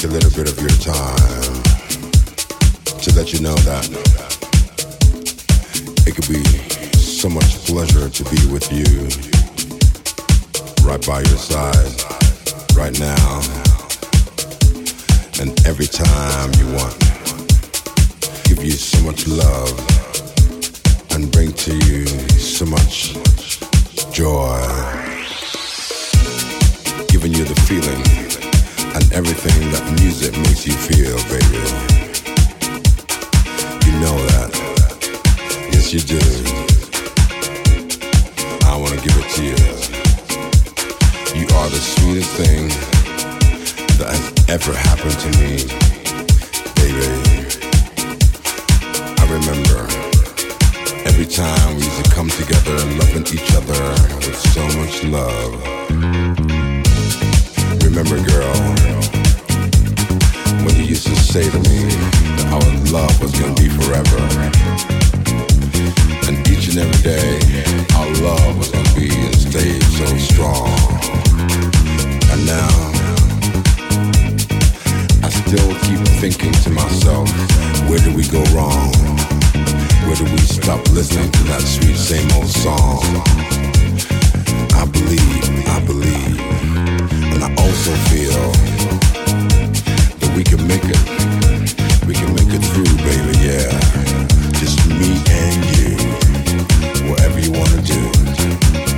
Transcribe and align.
take 0.00 0.10
a 0.10 0.14
little 0.14 0.30
bit 0.30 0.50
of 0.50 0.58
your 0.58 0.70
time 0.78 1.62
to 3.00 3.12
let 3.16 3.34
you 3.34 3.40
know 3.40 3.54
that 3.68 3.86
it 6.06 6.14
could 6.14 6.26
be 6.26 6.42
so 6.96 7.28
much 7.28 7.66
pleasure 7.66 8.08
to 8.08 8.24
be 8.24 8.46
with 8.50 8.72
you 8.72 8.86
right 10.88 11.06
by 11.06 11.18
your 11.20 11.36
side 11.36 11.92
right 12.74 12.98
now 12.98 13.42
and 15.40 15.50
every 15.66 15.86
time 15.86 16.50
you 16.56 16.66
want 16.76 16.96
give 18.44 18.64
you 18.64 18.70
so 18.70 19.02
much 19.04 19.26
love 19.26 19.76
and 21.10 21.30
bring 21.30 21.52
to 21.52 21.76
you 21.86 22.06
so 22.38 22.64
much 22.64 23.12
joy 24.14 24.56
giving 27.08 27.34
you 27.34 27.44
the 27.44 27.60
feeling 27.68 28.29
and 29.00 29.12
everything 29.12 29.70
that 29.72 29.82
music 30.00 30.32
makes 30.36 30.66
you 30.66 30.72
feel 30.72 31.16
baby. 31.32 31.62
You 33.86 33.92
know 34.00 34.16
that. 34.30 34.50
Yes 35.72 35.92
you 35.92 36.00
do. 36.00 36.20
I 38.66 38.76
want 38.76 38.92
to 38.94 39.00
give 39.00 39.16
it 39.16 39.28
to 39.36 39.42
you. 39.44 39.58
You 41.40 41.46
are 41.56 41.68
the 41.68 41.80
sweetest 41.80 42.30
thing 42.36 42.68
that 43.98 44.10
has 44.12 44.26
ever 44.48 44.72
happened 44.72 45.18
to 45.24 45.30
me 45.40 45.64
baby. 46.76 47.08
I 49.18 49.24
remember 49.30 49.80
every 51.08 51.26
time 51.26 51.76
we 51.76 51.82
used 51.84 52.04
to 52.04 52.10
come 52.10 52.28
together 52.28 52.76
loving 52.98 53.26
each 53.26 53.54
other 53.54 53.82
with 54.26 54.38
so 54.38 54.62
much 54.78 55.04
love 55.04 56.69
remember 57.90 58.22
girl 58.22 58.54
when 60.62 60.76
you 60.76 60.84
used 60.84 61.06
to 61.06 61.16
say 61.16 61.42
to 61.42 61.58
me 61.66 61.90
that 62.38 62.46
our 62.54 62.92
love 62.94 63.20
was 63.20 63.32
gonna 63.34 63.54
be 63.54 63.68
forever. 63.68 64.22
And 66.30 66.38
each 66.46 66.68
and 66.70 66.78
every 66.78 67.02
day 67.02 67.34
our 67.98 68.06
love 68.22 68.58
was 68.58 68.70
gonna 68.70 68.94
be 68.94 69.10
and 69.10 69.34
stay 69.34 69.74
so 69.98 70.06
strong. 70.18 70.70
And 72.30 72.46
now 72.46 72.70
I 75.26 75.28
still 75.42 75.74
keep 75.82 75.98
thinking 76.22 76.52
to 76.62 76.70
myself 76.70 77.28
where 77.90 77.98
did 77.98 78.14
we 78.14 78.22
go 78.28 78.42
wrong? 78.54 78.94
Where 80.06 80.14
did 80.14 80.30
we 80.30 80.38
stop 80.46 80.86
listening 80.90 81.32
to 81.32 81.42
that 81.50 81.62
sweet 81.62 81.96
same 81.96 82.30
old 82.38 82.46
song? 82.46 83.02
I 84.78 84.86
believe 84.86 85.66
I 85.66 85.80
believe 85.84 86.59
I 87.42 87.48
also 87.56 87.92
feel 88.10 88.52
that 90.20 90.32
we 90.36 90.44
can 90.44 90.66
make 90.68 90.84
it. 90.84 91.00
We 92.06 92.14
can 92.14 92.34
make 92.34 92.52
it 92.52 92.62
through 92.72 92.96
baby 93.00 93.34
yeah. 93.40 93.72
Just 94.60 94.86
me 94.86 95.22
and 95.30 95.64
you. 95.78 97.10
Whatever 97.10 97.40
you 97.40 97.52
wanna 97.52 97.80
do 97.82 98.89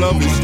love 0.00 0.22
is 0.24 0.37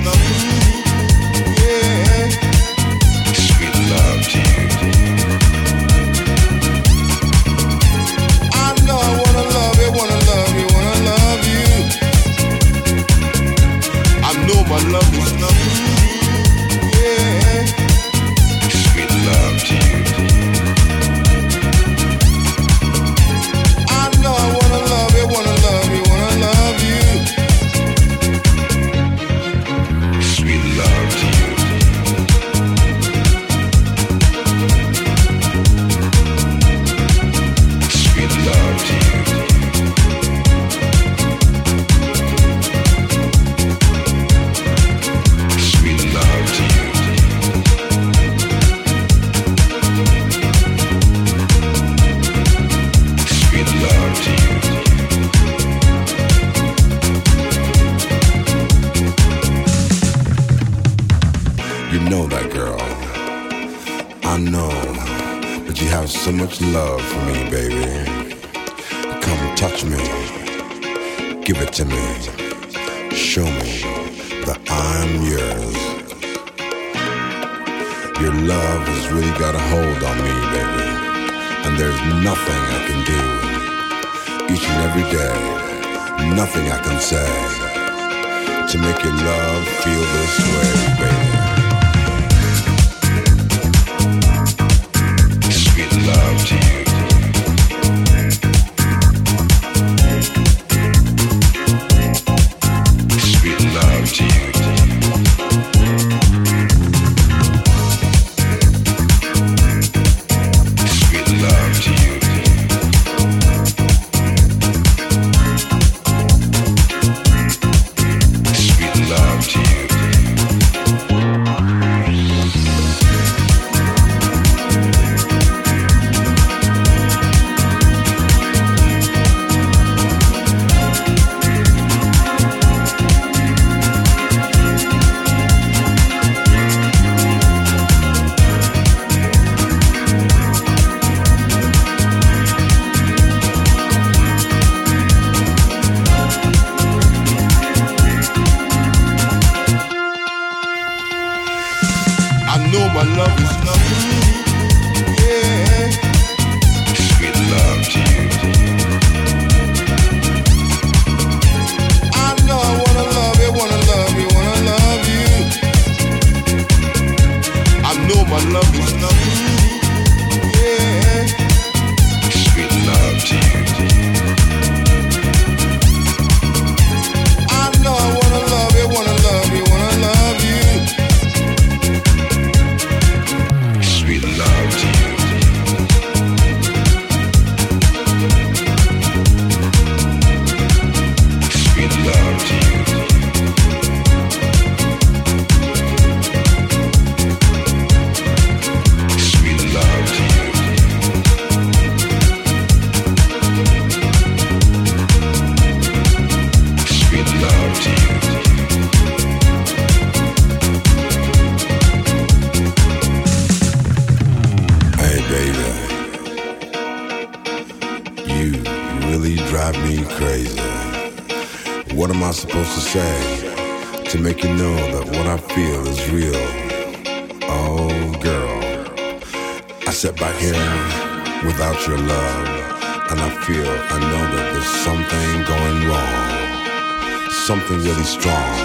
really 237.95 238.05
strong 238.05 238.64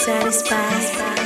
satisfied? 0.00 1.19